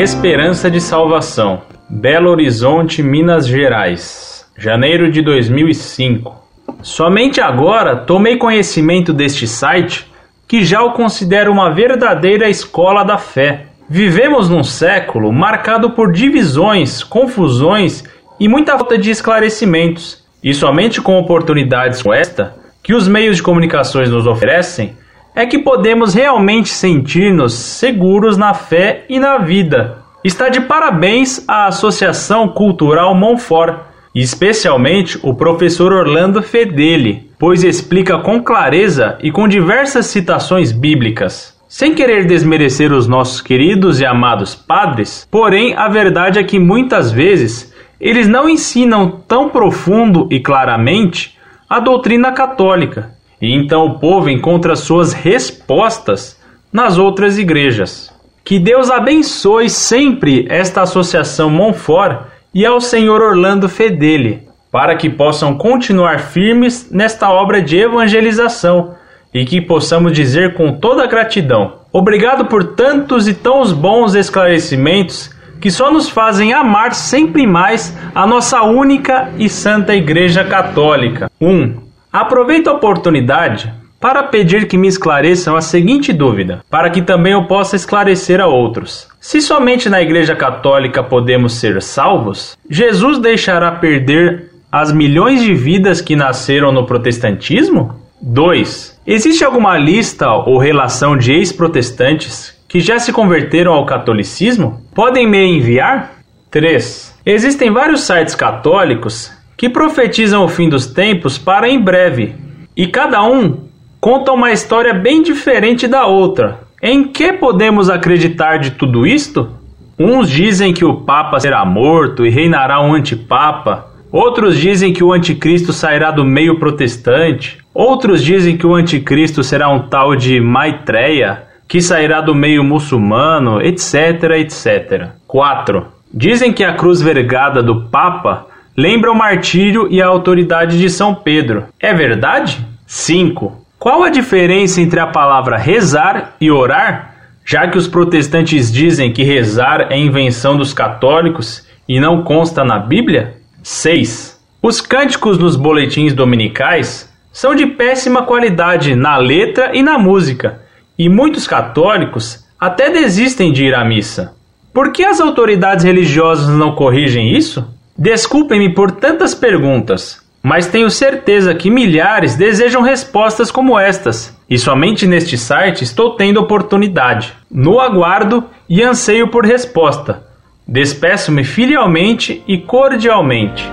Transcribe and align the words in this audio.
Esperança 0.00 0.70
de 0.70 0.80
Salvação, 0.80 1.62
Belo 1.90 2.30
Horizonte, 2.30 3.02
Minas 3.02 3.48
Gerais, 3.48 4.46
janeiro 4.56 5.10
de 5.10 5.20
2005. 5.20 6.36
Somente 6.82 7.40
agora 7.40 7.96
tomei 7.96 8.36
conhecimento 8.36 9.12
deste 9.12 9.48
site 9.48 10.08
que 10.46 10.64
já 10.64 10.84
o 10.84 10.92
considero 10.92 11.50
uma 11.50 11.74
verdadeira 11.74 12.48
escola 12.48 13.02
da 13.02 13.18
fé. 13.18 13.66
Vivemos 13.90 14.48
num 14.48 14.62
século 14.62 15.32
marcado 15.32 15.90
por 15.90 16.12
divisões, 16.12 17.02
confusões 17.02 18.04
e 18.38 18.46
muita 18.46 18.78
falta 18.78 18.96
de 18.96 19.10
esclarecimentos. 19.10 20.24
E 20.44 20.54
somente 20.54 21.00
com 21.00 21.18
oportunidades 21.18 22.02
como 22.02 22.14
esta, 22.14 22.54
que 22.84 22.94
os 22.94 23.08
meios 23.08 23.38
de 23.38 23.42
comunicações 23.42 24.08
nos 24.08 24.28
oferecem, 24.28 24.96
é 25.38 25.46
que 25.46 25.56
podemos 25.56 26.14
realmente 26.14 26.68
sentir-nos 26.68 27.54
seguros 27.54 28.36
na 28.36 28.54
fé 28.54 29.04
e 29.08 29.20
na 29.20 29.38
vida. 29.38 29.98
Está 30.24 30.48
de 30.48 30.62
parabéns 30.62 31.44
a 31.46 31.66
Associação 31.66 32.48
Cultural 32.48 33.14
Monfort, 33.14 33.82
especialmente 34.12 35.16
o 35.22 35.32
professor 35.32 35.92
Orlando 35.92 36.42
Fedeli, 36.42 37.30
pois 37.38 37.62
explica 37.62 38.18
com 38.18 38.42
clareza 38.42 39.16
e 39.22 39.30
com 39.30 39.46
diversas 39.46 40.06
citações 40.06 40.72
bíblicas. 40.72 41.56
Sem 41.68 41.94
querer 41.94 42.26
desmerecer 42.26 42.92
os 42.92 43.06
nossos 43.06 43.40
queridos 43.40 44.00
e 44.00 44.04
amados 44.04 44.56
padres, 44.56 45.24
porém 45.30 45.72
a 45.72 45.88
verdade 45.88 46.40
é 46.40 46.42
que 46.42 46.58
muitas 46.58 47.12
vezes 47.12 47.72
eles 48.00 48.26
não 48.26 48.48
ensinam 48.48 49.22
tão 49.28 49.48
profundo 49.48 50.26
e 50.32 50.40
claramente 50.40 51.38
a 51.70 51.78
doutrina 51.78 52.32
católica, 52.32 53.16
e 53.40 53.54
então 53.54 53.86
o 53.86 53.98
povo 53.98 54.28
encontra 54.28 54.74
suas 54.74 55.12
respostas 55.12 56.38
nas 56.72 56.98
outras 56.98 57.38
igrejas. 57.38 58.12
Que 58.44 58.58
Deus 58.58 58.90
abençoe 58.90 59.68
sempre 59.68 60.46
esta 60.48 60.82
associação 60.82 61.50
Monfort 61.50 62.22
e 62.54 62.64
ao 62.64 62.80
senhor 62.80 63.20
Orlando 63.20 63.68
Fedeli, 63.68 64.42
para 64.72 64.96
que 64.96 65.10
possam 65.10 65.54
continuar 65.56 66.20
firmes 66.20 66.90
nesta 66.90 67.30
obra 67.30 67.60
de 67.60 67.78
evangelização 67.78 68.94
e 69.32 69.44
que 69.44 69.60
possamos 69.60 70.12
dizer 70.12 70.54
com 70.54 70.72
toda 70.72 71.06
gratidão: 71.06 71.80
Obrigado 71.92 72.46
por 72.46 72.74
tantos 72.74 73.28
e 73.28 73.34
tão 73.34 73.62
bons 73.74 74.14
esclarecimentos 74.14 75.30
que 75.60 75.70
só 75.70 75.90
nos 75.90 76.08
fazem 76.08 76.52
amar 76.52 76.94
sempre 76.94 77.46
mais 77.46 77.96
a 78.14 78.26
nossa 78.26 78.62
única 78.62 79.30
e 79.38 79.48
santa 79.48 79.94
Igreja 79.94 80.44
Católica. 80.44 81.30
1. 81.40 81.48
Um, 81.50 81.87
aproveito 82.12 82.68
a 82.68 82.72
oportunidade 82.72 83.72
para 84.00 84.22
pedir 84.22 84.68
que 84.68 84.78
me 84.78 84.86
esclareçam 84.86 85.56
a 85.56 85.60
seguinte 85.60 86.12
dúvida, 86.12 86.64
para 86.70 86.88
que 86.88 87.02
também 87.02 87.32
eu 87.32 87.46
possa 87.46 87.74
esclarecer 87.74 88.40
a 88.40 88.46
outros. 88.46 89.08
Se 89.20 89.40
somente 89.40 89.88
na 89.88 90.00
Igreja 90.00 90.36
Católica 90.36 91.02
podemos 91.02 91.54
ser 91.54 91.82
salvos, 91.82 92.56
Jesus 92.70 93.18
deixará 93.18 93.72
perder 93.72 94.52
as 94.70 94.92
milhões 94.92 95.42
de 95.42 95.54
vidas 95.54 96.00
que 96.00 96.14
nasceram 96.14 96.70
no 96.70 96.86
protestantismo? 96.86 98.00
2. 98.20 99.00
Existe 99.06 99.44
alguma 99.44 99.76
lista 99.78 100.30
ou 100.30 100.58
relação 100.58 101.16
de 101.16 101.32
ex-protestantes 101.32 102.56
que 102.68 102.80
já 102.80 102.98
se 102.98 103.12
converteram 103.12 103.72
ao 103.72 103.86
catolicismo? 103.86 104.82
Podem 104.94 105.26
me 105.26 105.42
enviar? 105.42 106.18
3. 106.50 107.18
Existem 107.24 107.70
vários 107.70 108.02
sites 108.02 108.34
católicos 108.34 109.32
que 109.58 109.68
profetizam 109.68 110.44
o 110.44 110.48
fim 110.48 110.68
dos 110.68 110.86
tempos 110.86 111.36
para 111.36 111.68
em 111.68 111.82
breve, 111.82 112.32
e 112.76 112.86
cada 112.86 113.24
um 113.24 113.64
conta 114.00 114.30
uma 114.30 114.52
história 114.52 114.94
bem 114.94 115.20
diferente 115.20 115.88
da 115.88 116.06
outra. 116.06 116.60
Em 116.80 117.08
que 117.08 117.32
podemos 117.32 117.90
acreditar 117.90 118.58
de 118.58 118.70
tudo 118.70 119.04
isto? 119.04 119.50
Uns 119.98 120.30
dizem 120.30 120.72
que 120.72 120.84
o 120.84 121.00
Papa 121.00 121.40
será 121.40 121.64
morto 121.64 122.24
e 122.24 122.30
reinará 122.30 122.80
um 122.80 122.94
antipapa. 122.94 123.88
Outros 124.12 124.56
dizem 124.56 124.92
que 124.92 125.02
o 125.02 125.12
anticristo 125.12 125.72
sairá 125.72 126.12
do 126.12 126.24
meio 126.24 126.60
protestante. 126.60 127.58
Outros 127.74 128.22
dizem 128.22 128.56
que 128.56 128.64
o 128.64 128.76
anticristo 128.76 129.42
será 129.42 129.68
um 129.68 129.88
tal 129.88 130.14
de 130.14 130.40
Maitreya, 130.40 131.42
que 131.66 131.80
sairá 131.80 132.20
do 132.20 132.32
meio 132.32 132.62
muçulmano, 132.62 133.60
etc, 133.60 134.22
etc. 134.38 135.08
4. 135.26 135.84
Dizem 136.14 136.52
que 136.52 136.62
a 136.62 136.74
cruz 136.74 137.02
vergada 137.02 137.60
do 137.60 137.88
Papa 137.90 138.46
lembra 138.78 139.10
o 139.10 139.14
martírio 139.16 139.88
e 139.90 140.00
a 140.00 140.06
autoridade 140.06 140.78
de 140.78 140.88
São 140.88 141.12
Pedro. 141.12 141.64
É 141.80 141.92
verdade? 141.92 142.64
5. 142.86 143.66
Qual 143.76 144.04
a 144.04 144.08
diferença 144.08 144.80
entre 144.80 145.00
a 145.00 145.06
palavra 145.08 145.58
rezar 145.58 146.36
e 146.40 146.48
orar, 146.48 147.16
já 147.44 147.66
que 147.66 147.76
os 147.76 147.88
protestantes 147.88 148.70
dizem 148.70 149.12
que 149.12 149.24
rezar 149.24 149.88
é 149.90 149.98
invenção 149.98 150.56
dos 150.56 150.72
católicos 150.72 151.66
e 151.88 151.98
não 151.98 152.22
consta 152.22 152.62
na 152.62 152.78
Bíblia? 152.78 153.38
6. 153.64 154.40
Os 154.62 154.80
cânticos 154.80 155.38
nos 155.38 155.56
boletins 155.56 156.12
dominicais 156.12 157.12
são 157.32 157.56
de 157.56 157.66
péssima 157.66 158.22
qualidade 158.22 158.94
na 158.94 159.16
letra 159.16 159.76
e 159.76 159.82
na 159.82 159.98
música, 159.98 160.60
e 160.96 161.08
muitos 161.08 161.48
católicos 161.48 162.46
até 162.60 162.90
desistem 162.90 163.52
de 163.52 163.64
ir 163.64 163.74
à 163.74 163.84
missa. 163.84 164.36
Por 164.72 164.92
que 164.92 165.04
as 165.04 165.20
autoridades 165.20 165.84
religiosas 165.84 166.48
não 166.56 166.76
corrigem 166.76 167.36
isso? 167.36 167.76
Desculpem-me 168.00 168.72
por 168.72 168.92
tantas 168.92 169.34
perguntas, 169.34 170.22
mas 170.40 170.68
tenho 170.68 170.88
certeza 170.88 171.52
que 171.52 171.68
milhares 171.68 172.36
desejam 172.36 172.80
respostas 172.80 173.50
como 173.50 173.76
estas, 173.76 174.38
e 174.48 174.56
somente 174.56 175.04
neste 175.04 175.36
site 175.36 175.82
estou 175.82 176.14
tendo 176.14 176.38
oportunidade. 176.38 177.34
No 177.50 177.80
aguardo 177.80 178.44
e 178.68 178.84
anseio 178.84 179.32
por 179.32 179.44
resposta. 179.44 180.22
Despeço-me 180.64 181.42
filialmente 181.42 182.40
e 182.46 182.58
cordialmente. 182.58 183.68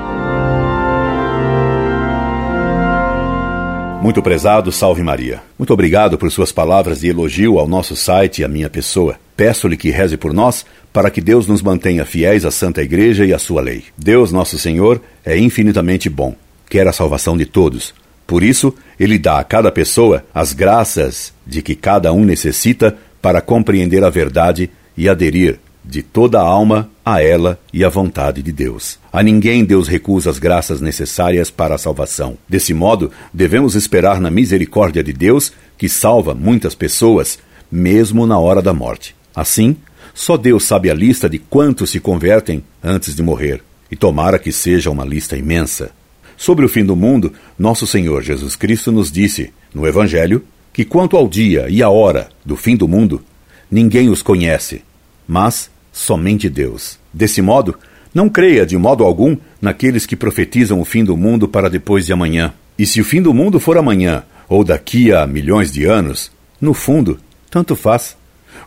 Muito 4.06 4.22
prezado, 4.22 4.72
salve 4.72 5.02
Maria. 5.02 5.42
Muito 5.58 5.74
obrigado 5.74 6.16
por 6.16 6.32
suas 6.32 6.52
palavras 6.52 7.00
de 7.00 7.08
elogio 7.08 7.58
ao 7.58 7.68
nosso 7.68 7.96
site 7.96 8.44
e 8.44 8.46
à 8.46 8.48
minha 8.48 8.70
pessoa. 8.70 9.16
Peço-lhe 9.36 9.76
que 9.76 9.90
reze 9.90 10.16
por 10.16 10.32
nós 10.32 10.64
para 10.94 11.10
que 11.10 11.20
Deus 11.20 11.48
nos 11.48 11.60
mantenha 11.60 12.06
fiéis 12.06 12.46
à 12.46 12.52
Santa 12.52 12.84
Igreja 12.84 13.26
e 13.26 13.34
à 13.34 13.40
sua 13.40 13.64
lei. 13.64 13.84
Deus, 13.98 14.32
nosso 14.32 14.60
Senhor, 14.60 15.02
é 15.26 15.36
infinitamente 15.36 16.08
bom 16.08 16.36
quer 16.70 16.88
a 16.88 16.94
salvação 16.94 17.36
de 17.36 17.48
todos. 17.48 17.96
Por 18.28 18.44
isso, 18.44 18.76
ele 19.00 19.18
dá 19.18 19.40
a 19.40 19.44
cada 19.44 19.72
pessoa 19.72 20.24
as 20.32 20.54
graças 20.54 21.34
de 21.44 21.64
que 21.64 21.74
cada 21.74 22.14
um 22.14 22.24
necessita 22.24 22.96
para 23.20 23.42
compreender 23.42 24.04
a 24.04 24.10
verdade 24.12 24.70
e 24.96 25.10
aderir 25.10 25.58
de 25.84 26.04
toda 26.04 26.40
a 26.40 26.44
alma 26.44 26.92
a 27.06 27.22
ela 27.22 27.60
e 27.72 27.86
à 27.86 27.90
vontade 27.90 28.42
de 28.42 28.52
Deus. 28.52 28.98
A 29.14 29.22
ninguém 29.22 29.64
Deus 29.64 29.88
recusa 29.88 30.32
as 30.32 30.40
graças 30.40 30.82
necessárias 30.82 31.52
para 31.52 31.76
a 31.76 31.78
salvação. 31.78 32.36
Desse 32.50 32.74
modo, 32.74 33.12
devemos 33.32 33.76
esperar 33.76 34.20
na 34.20 34.32
misericórdia 34.32 35.04
de 35.04 35.14
Deus, 35.14 35.54
que 35.78 35.88
salva 35.88 36.34
muitas 36.34 36.74
pessoas, 36.74 37.38
mesmo 37.72 38.26
na 38.26 38.40
hora 38.40 38.62
da 38.62 38.74
morte. 38.74 39.16
Assim, 39.36 39.78
só 40.16 40.36
Deus 40.36 40.66
sabe 40.66 40.90
a 40.90 40.96
lista 40.96 41.30
de 41.30 41.38
quantos 41.38 41.92
se 41.92 42.00
convertem 42.00 42.64
antes 42.84 43.16
de 43.16 43.22
morrer. 43.22 43.62
E 43.92 43.96
tomara 43.96 44.40
que 44.40 44.52
seja 44.52 44.90
uma 44.90 45.06
lista 45.06 45.38
imensa. 45.38 45.92
Sobre 46.36 46.66
o 46.66 46.70
fim 46.70 46.84
do 46.84 46.96
mundo, 46.96 47.32
nosso 47.58 47.86
Senhor 47.86 48.24
Jesus 48.24 48.56
Cristo 48.56 48.92
nos 48.92 49.12
disse, 49.12 49.54
no 49.74 49.86
Evangelho, 49.86 50.44
que 50.74 50.84
quanto 50.84 51.16
ao 51.16 51.28
dia 51.28 51.68
e 51.70 51.84
à 51.84 51.90
hora 51.90 52.30
do 52.44 52.58
fim 52.58 52.76
do 52.76 52.88
mundo, 52.88 53.24
ninguém 53.70 54.10
os 54.10 54.22
conhece, 54.22 54.84
mas 55.28 55.70
somente 55.96 56.50
Deus. 56.50 57.00
Desse 57.14 57.42
modo, 57.42 57.80
não 58.14 58.28
creia 58.28 58.66
de 58.66 58.78
modo 58.78 59.06
algum 59.06 59.38
naqueles 59.62 60.06
que 60.06 60.16
profetizam 60.16 60.82
o 60.82 60.86
fim 60.86 61.06
do 61.06 61.16
mundo 61.16 61.48
para 61.48 61.70
depois 61.70 62.06
de 62.06 62.12
amanhã. 62.12 62.54
E 62.78 62.86
se 62.86 63.00
o 63.00 63.06
fim 63.06 63.22
do 63.22 63.34
mundo 63.34 63.62
for 63.62 63.78
amanhã, 63.78 64.24
ou 64.50 64.62
daqui 64.62 65.14
a 65.14 65.26
milhões 65.26 65.72
de 65.72 65.86
anos, 65.86 66.30
no 66.60 66.74
fundo, 66.74 67.18
tanto 67.50 67.78
faz. 67.78 68.18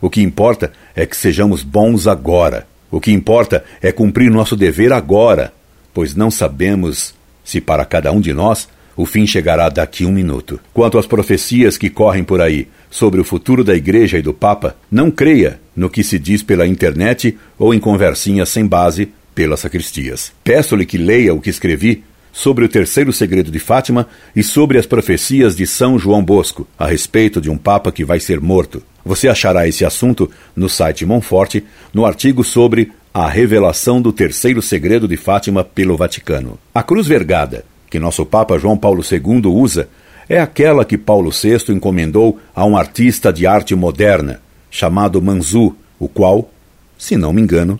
O 0.01 0.09
que 0.09 0.23
importa 0.23 0.73
é 0.97 1.05
que 1.05 1.17
sejamos 1.17 1.63
bons 1.63 2.07
agora. 2.07 2.67
O 2.91 2.99
que 2.99 3.13
importa 3.13 3.63
é 3.83 3.93
cumprir 3.93 4.31
nosso 4.31 4.57
dever 4.57 4.91
agora, 4.91 5.53
pois 5.93 6.15
não 6.15 6.31
sabemos 6.31 7.15
se 7.45 7.61
para 7.61 7.85
cada 7.85 8.11
um 8.11 8.21
de 8.21 8.33
nós 8.33 8.69
o 8.97 9.05
fim 9.05 9.27
chegará 9.27 9.69
daqui 9.69 10.05
um 10.05 10.13
minuto. 10.13 10.59
Quanto 10.73 10.99
às 10.99 11.07
profecias 11.07 11.77
que 11.77 11.91
correm 11.91 12.25
por 12.25 12.41
aí 12.41 12.69
sobre 12.91 13.21
o 13.21 13.25
futuro 13.25 13.63
da 13.63 13.75
Igreja 13.75 14.19
e 14.19 14.23
do 14.23 14.35
Papa, 14.35 14.77
não 14.91 15.11
creia 15.11 15.61
no 15.79 15.89
que 15.89 16.03
se 16.03 16.19
diz 16.19 16.43
pela 16.43 16.67
internet 16.67 17.39
ou 17.59 17.73
em 17.73 17.79
conversinhas 17.79 18.49
sem 18.49 18.67
base 18.67 19.11
pelas 19.35 19.61
sacristias. 19.61 20.33
Peço-lhe 20.43 20.85
que 20.85 20.99
leia 20.99 21.33
o 21.33 21.41
que 21.41 21.49
escrevi 21.49 22.03
sobre 22.33 22.65
o 22.65 22.69
terceiro 22.69 23.13
segredo 23.13 23.51
de 23.51 23.59
Fátima 23.59 24.09
e 24.35 24.43
sobre 24.43 24.79
as 24.79 24.87
profecias 24.87 25.57
de 25.57 25.67
São 25.67 25.99
João 25.99 26.23
Bosco 26.23 26.67
a 26.77 26.87
respeito 26.87 27.41
de 27.41 27.49
um 27.49 27.57
Papa 27.57 27.93
que 27.93 28.05
vai 28.05 28.19
ser 28.19 28.41
morto. 28.41 28.83
Você 29.05 29.29
achará 29.29 29.67
esse 29.67 29.85
assunto 29.85 30.29
no 30.55 30.69
site 30.69 31.07
Monforte, 31.07 31.65
no 31.95 32.05
artigo 32.05 32.43
sobre 32.43 32.93
a 33.15 33.29
revelação 33.29 34.03
do 34.03 34.13
terceiro 34.13 34.61
segredo 34.61 35.09
de 35.09 35.17
Fátima 35.17 35.65
pelo 35.65 35.97
Vaticano. 35.97 36.59
A 36.75 36.83
cruz 36.83 37.07
vergada, 37.07 37.65
que 37.89 37.99
nosso 37.99 38.27
Papa 38.27 38.59
João 38.59 38.77
Paulo 38.77 39.03
II 39.03 39.47
usa, 39.47 39.89
é 40.29 40.39
aquela 40.41 40.85
que 40.85 40.99
Paulo 40.99 41.31
VI 41.31 41.73
encomendou 41.73 42.39
a 42.55 42.67
um 42.67 42.77
artista 42.77 43.33
de 43.33 43.47
arte 43.47 43.75
moderna, 43.75 44.41
chamado 44.71 45.21
Manzu, 45.21 45.75
o 45.99 46.09
qual 46.09 46.51
se 46.99 47.17
não 47.17 47.33
me 47.33 47.41
engano, 47.41 47.79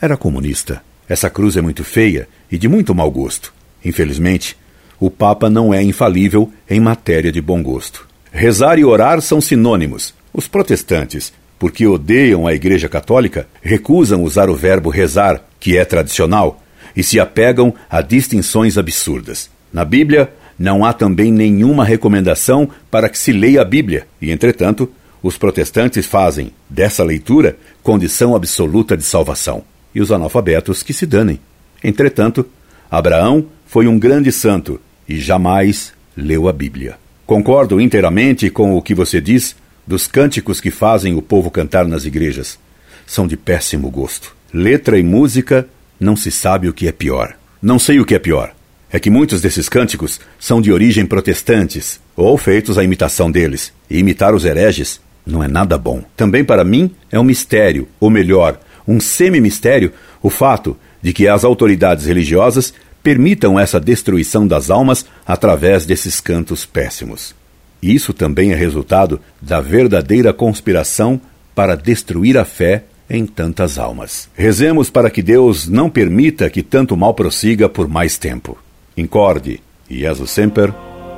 era 0.00 0.16
comunista. 0.16 0.82
Essa 1.08 1.28
cruz 1.28 1.56
é 1.56 1.60
muito 1.60 1.84
feia 1.84 2.26
e 2.50 2.56
de 2.56 2.66
muito 2.66 2.94
mau 2.94 3.10
gosto. 3.10 3.52
Infelizmente, 3.84 4.56
o 4.98 5.10
Papa 5.10 5.50
não 5.50 5.72
é 5.72 5.82
infalível 5.82 6.50
em 6.68 6.80
matéria 6.80 7.30
de 7.30 7.40
bom 7.40 7.62
gosto. 7.62 8.08
Rezar 8.32 8.78
e 8.78 8.84
orar 8.84 9.20
são 9.20 9.40
sinônimos. 9.40 10.14
Os 10.32 10.48
protestantes, 10.48 11.32
porque 11.58 11.86
odeiam 11.86 12.46
a 12.46 12.54
Igreja 12.54 12.88
Católica, 12.88 13.46
recusam 13.62 14.24
usar 14.24 14.48
o 14.48 14.56
verbo 14.56 14.88
rezar, 14.88 15.42
que 15.60 15.76
é 15.76 15.84
tradicional, 15.84 16.62
e 16.96 17.02
se 17.02 17.20
apegam 17.20 17.74
a 17.90 18.00
distinções 18.00 18.78
absurdas. 18.78 19.50
Na 19.72 19.84
Bíblia, 19.84 20.32
não 20.58 20.84
há 20.84 20.92
também 20.92 21.30
nenhuma 21.30 21.84
recomendação 21.84 22.68
para 22.90 23.08
que 23.08 23.18
se 23.18 23.32
leia 23.32 23.60
a 23.60 23.64
Bíblia, 23.64 24.06
e, 24.20 24.30
entretanto, 24.30 24.90
os 25.22 25.36
protestantes 25.38 26.06
fazem 26.06 26.52
dessa 26.68 27.02
leitura 27.02 27.56
condição 27.82 28.34
absoluta 28.34 28.96
de 28.96 29.02
salvação. 29.02 29.64
E 29.94 30.00
os 30.00 30.12
analfabetos 30.12 30.82
que 30.82 30.92
se 30.92 31.06
danem. 31.06 31.40
Entretanto, 31.82 32.46
Abraão 32.90 33.46
foi 33.66 33.86
um 33.86 33.98
grande 33.98 34.30
santo 34.30 34.80
e 35.08 35.18
jamais 35.18 35.92
leu 36.16 36.48
a 36.48 36.52
Bíblia. 36.52 36.98
Concordo 37.26 37.80
inteiramente 37.80 38.50
com 38.50 38.76
o 38.76 38.82
que 38.82 38.94
você 38.94 39.20
diz 39.20 39.56
dos 39.86 40.06
cânticos 40.06 40.60
que 40.60 40.70
fazem 40.70 41.14
o 41.14 41.22
povo 41.22 41.50
cantar 41.50 41.86
nas 41.86 42.04
igrejas. 42.04 42.58
São 43.06 43.26
de 43.26 43.36
péssimo 43.36 43.90
gosto. 43.90 44.34
Letra 44.52 44.98
e 44.98 45.02
música, 45.02 45.68
não 45.98 46.16
se 46.16 46.30
sabe 46.30 46.68
o 46.68 46.72
que 46.72 46.88
é 46.88 46.92
pior. 46.92 47.36
Não 47.60 47.78
sei 47.78 47.98
o 48.00 48.04
que 48.04 48.14
é 48.14 48.18
pior. 48.18 48.54
É 48.90 49.00
que 49.00 49.10
muitos 49.10 49.40
desses 49.40 49.68
cânticos 49.68 50.20
são 50.38 50.60
de 50.60 50.72
origem 50.72 51.04
protestantes, 51.04 52.00
ou 52.14 52.38
feitos 52.38 52.78
à 52.78 52.84
imitação 52.84 53.30
deles, 53.30 53.72
e 53.90 53.98
imitar 53.98 54.34
os 54.34 54.44
hereges 54.44 55.00
não 55.26 55.42
é 55.42 55.48
nada 55.48 55.76
bom. 55.76 56.02
Também 56.16 56.44
para 56.44 56.64
mim 56.64 56.90
é 57.10 57.18
um 57.18 57.24
mistério, 57.24 57.88
ou 57.98 58.08
melhor, 58.08 58.58
um 58.86 59.00
semi-mistério, 59.00 59.92
o 60.22 60.30
fato 60.30 60.76
de 61.02 61.12
que 61.12 61.26
as 61.26 61.44
autoridades 61.44 62.06
religiosas 62.06 62.72
permitam 63.02 63.58
essa 63.58 63.80
destruição 63.80 64.46
das 64.46 64.70
almas 64.70 65.04
através 65.26 65.84
desses 65.84 66.20
cantos 66.20 66.64
péssimos. 66.64 67.34
Isso 67.82 68.12
também 68.12 68.52
é 68.52 68.56
resultado 68.56 69.20
da 69.40 69.60
verdadeira 69.60 70.32
conspiração 70.32 71.20
para 71.54 71.76
destruir 71.76 72.36
a 72.38 72.44
fé 72.44 72.84
em 73.08 73.24
tantas 73.26 73.78
almas. 73.78 74.28
Rezemos 74.34 74.90
para 74.90 75.10
que 75.10 75.22
Deus 75.22 75.68
não 75.68 75.88
permita 75.88 76.50
que 76.50 76.62
tanto 76.62 76.96
mal 76.96 77.14
prossiga 77.14 77.68
por 77.68 77.88
mais 77.88 78.18
tempo. 78.18 78.58
Incorde, 78.96 79.60
Jesus 79.88 80.30
Semper, 80.30 80.72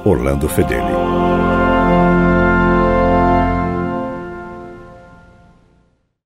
Orlando 0.04 0.49
Fedeli. 0.49 1.27